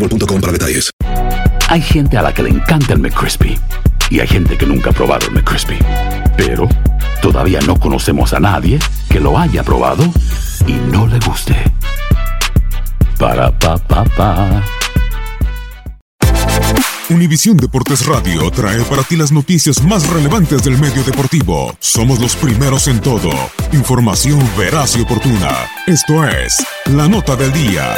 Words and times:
boostmobile.com 0.00 0.40
para 0.40 0.52
detalles. 0.52 0.90
Hay 1.68 1.82
gente 1.82 2.16
a 2.16 2.22
la 2.22 2.34
que 2.34 2.42
le 2.42 2.50
encanta 2.50 2.94
el 2.94 2.98
McCrispy 2.98 3.58
y 4.10 4.20
hay 4.20 4.26
gente 4.26 4.56
que 4.56 4.66
nunca 4.66 4.90
ha 4.90 4.92
probado 4.92 5.26
el 5.28 5.34
McCrispy. 5.34 5.78
Pero 6.36 6.68
todavía 7.22 7.60
no 7.60 7.78
conocemos 7.78 8.32
a 8.32 8.40
nadie 8.40 8.78
que 9.08 9.20
lo 9.20 9.38
haya 9.38 9.62
probado 9.62 10.04
y 10.66 10.72
no 10.72 11.06
le 11.06 11.18
guste. 11.20 11.56
Para 13.18 13.56
pa 13.56 13.76
pa 13.76 14.04
pa. 14.04 14.62
Univisión 17.10 17.56
Deportes 17.56 18.06
Radio 18.06 18.48
trae 18.52 18.82
para 18.84 19.02
ti 19.02 19.16
las 19.16 19.32
noticias 19.32 19.82
más 19.82 20.08
relevantes 20.08 20.62
del 20.62 20.78
medio 20.78 21.02
deportivo. 21.02 21.74
Somos 21.80 22.20
los 22.20 22.36
primeros 22.36 22.86
en 22.86 23.00
todo. 23.00 23.30
Información 23.72 24.40
veraz 24.56 24.96
y 24.96 25.00
oportuna. 25.00 25.50
Esto 25.88 26.24
es 26.24 26.64
La 26.86 27.08
Nota 27.08 27.34
del 27.34 27.52
Día. 27.52 27.96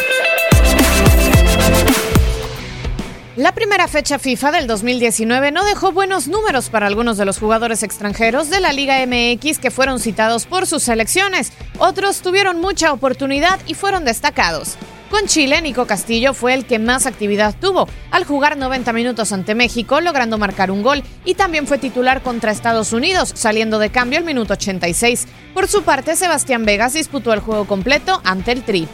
La 3.36 3.52
primera 3.52 3.88
fecha 3.88 4.18
FIFA 4.18 4.52
del 4.52 4.66
2019 4.66 5.52
no 5.52 5.64
dejó 5.64 5.90
buenos 5.90 6.28
números 6.28 6.68
para 6.68 6.86
algunos 6.86 7.16
de 7.16 7.24
los 7.24 7.38
jugadores 7.38 7.82
extranjeros 7.82 8.50
de 8.50 8.60
la 8.60 8.74
Liga 8.74 9.04
MX 9.06 9.58
que 9.58 9.70
fueron 9.70 10.00
citados 10.00 10.44
por 10.44 10.66
sus 10.66 10.82
selecciones. 10.82 11.50
Otros 11.78 12.20
tuvieron 12.20 12.60
mucha 12.60 12.92
oportunidad 12.92 13.58
y 13.66 13.72
fueron 13.72 14.04
destacados. 14.04 14.76
Con 15.10 15.26
Chile, 15.26 15.60
Nico 15.60 15.86
Castillo 15.86 16.34
fue 16.34 16.54
el 16.54 16.66
que 16.66 16.78
más 16.78 17.04
actividad 17.06 17.54
tuvo, 17.60 17.88
al 18.10 18.24
jugar 18.24 18.56
90 18.56 18.92
minutos 18.92 19.32
ante 19.32 19.54
México, 19.54 20.00
logrando 20.00 20.38
marcar 20.38 20.70
un 20.70 20.82
gol, 20.82 21.02
y 21.24 21.34
también 21.34 21.66
fue 21.66 21.78
titular 21.78 22.22
contra 22.22 22.50
Estados 22.52 22.92
Unidos, 22.92 23.32
saliendo 23.34 23.78
de 23.78 23.90
cambio 23.90 24.18
al 24.18 24.24
minuto 24.24 24.54
86. 24.54 25.26
Por 25.52 25.68
su 25.68 25.82
parte, 25.82 26.16
Sebastián 26.16 26.64
Vegas 26.64 26.94
disputó 26.94 27.32
el 27.34 27.40
juego 27.40 27.66
completo 27.66 28.22
ante 28.24 28.52
el 28.52 28.62
Tri. 28.62 28.88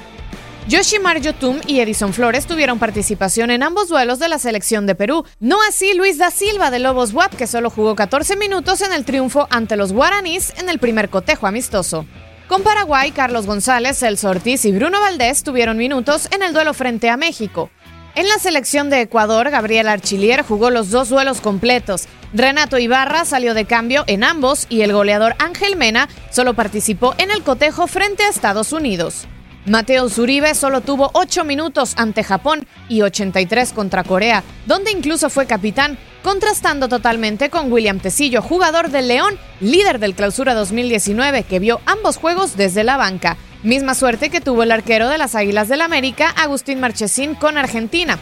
Yoshimar 0.69 1.23
Yotun 1.23 1.62
y 1.67 1.81
Edison 1.81 2.12
Flores 2.12 2.47
tuvieron 2.47 2.79
participación 2.79 3.51
en 3.51 3.62
ambos 3.62 3.89
duelos 3.89 4.19
de 4.19 4.29
la 4.29 4.39
selección 4.39 4.84
de 4.87 4.95
Perú. 4.95 5.25
No 5.41 5.56
así 5.67 5.95
Luis 5.95 6.19
da 6.19 6.31
Silva 6.31 6.71
de 6.71 6.79
Lobos 6.79 7.15
WAP, 7.15 7.37
que 7.37 7.47
solo 7.47 7.71
jugó 7.71 7.97
14 7.97 8.37
minutos 8.37 8.83
en 8.83 8.93
el 8.93 9.06
triunfo 9.06 9.49
ante 9.49 9.77
los 9.77 9.95
guaraníes 9.95 10.53
en 10.59 10.69
el 10.69 10.79
primer 10.79 11.09
cotejo 11.09 11.47
amistoso. 11.47 12.05
Con 12.49 12.62
Paraguay, 12.62 13.12
Carlos 13.12 13.47
González, 13.47 13.99
Celso 13.99 14.29
Ortiz 14.29 14.67
y 14.67 14.73
Bruno 14.73 15.01
Valdés 15.01 15.43
tuvieron 15.43 15.79
minutos 15.79 16.29
en 16.33 16.43
el 16.43 16.53
duelo 16.53 16.75
frente 16.75 17.09
a 17.09 17.17
México. 17.17 17.71
En 18.15 18.29
la 18.29 18.39
selección 18.39 18.91
de 18.91 19.00
Ecuador, 19.00 19.49
Gabriel 19.49 19.89
Archilier 19.89 20.43
jugó 20.43 20.69
los 20.69 20.91
dos 20.91 21.09
duelos 21.09 21.41
completos. 21.41 22.09
Renato 22.35 22.77
Ibarra 22.77 23.25
salió 23.25 23.55
de 23.55 23.65
cambio 23.65 24.05
en 24.06 24.23
ambos 24.23 24.67
y 24.69 24.83
el 24.83 24.93
goleador 24.93 25.35
Ángel 25.39 25.77
Mena 25.77 26.11
solo 26.31 26.53
participó 26.53 27.15
en 27.17 27.31
el 27.31 27.43
cotejo 27.43 27.87
frente 27.87 28.25
a 28.25 28.29
Estados 28.29 28.75
Unidos. 28.75 29.27
Mateo 29.69 30.09
Zuribe 30.09 30.55
solo 30.55 30.81
tuvo 30.81 31.11
8 31.12 31.45
minutos 31.45 31.95
ante 31.97 32.25
Japón 32.25 32.67
y 32.89 33.03
83 33.03 33.73
contra 33.73 34.05
Corea, 34.05 34.43
donde 34.67 34.91
incluso 34.91 35.31
fue 35.31 35.47
capitán, 35.47 35.99
contrastando 36.23 36.89
totalmente 36.89 37.51
con 37.51 37.71
William 37.73 38.01
Tecillo, 38.01 38.43
jugador 38.43 38.91
del 38.91 39.09
León, 39.09 39.39
líder 39.61 39.99
del 39.99 40.15
Clausura 40.15 40.55
2019, 40.55 41.43
que 41.43 41.59
vio 41.59 41.81
ambos 41.87 42.17
juegos 42.17 42.56
desde 42.56 42.84
la 42.84 42.97
banca. 42.97 43.37
Misma 43.62 43.95
suerte 43.95 44.31
que 44.31 44.41
tuvo 44.41 44.62
el 44.62 44.73
arquero 44.73 45.09
de 45.09 45.19
las 45.19 45.34
Águilas 45.34 45.69
del 45.69 45.83
América, 45.83 46.31
Agustín 46.31 46.81
Marchesín, 46.81 47.35
con 47.35 47.59
Argentina. 47.59 48.19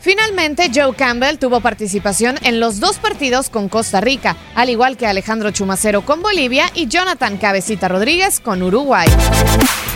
Finalmente, 0.00 0.70
Joe 0.72 0.94
Campbell 0.94 1.38
tuvo 1.38 1.60
participación 1.60 2.36
en 2.42 2.60
los 2.60 2.78
dos 2.78 2.98
partidos 2.98 3.50
con 3.50 3.68
Costa 3.68 4.00
Rica, 4.00 4.36
al 4.54 4.70
igual 4.70 4.96
que 4.96 5.06
Alejandro 5.06 5.50
Chumacero 5.50 6.02
con 6.02 6.22
Bolivia 6.22 6.70
y 6.74 6.86
Jonathan 6.86 7.38
Cabecita 7.38 7.88
Rodríguez 7.88 8.38
con 8.38 8.62
Uruguay. 8.62 9.08